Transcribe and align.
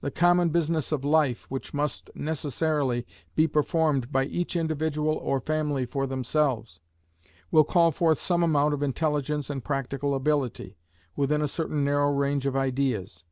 The 0.00 0.10
common 0.10 0.48
business 0.48 0.90
of 0.90 1.04
life, 1.04 1.48
which 1.48 1.72
must 1.72 2.10
necessarily 2.16 3.06
be 3.36 3.46
performed 3.46 4.10
by 4.10 4.24
each 4.24 4.56
individual 4.56 5.14
or 5.18 5.38
family 5.38 5.86
for 5.86 6.04
themselves, 6.04 6.80
will 7.52 7.62
call 7.62 7.92
forth 7.92 8.18
some 8.18 8.42
amount 8.42 8.74
of 8.74 8.82
intelligence 8.82 9.50
and 9.50 9.62
practical 9.62 10.16
ability, 10.16 10.78
within 11.14 11.42
a 11.42 11.46
certain 11.46 11.84
narrow 11.84 12.10
range 12.10 12.44
of 12.44 12.56
ideas. 12.56 13.24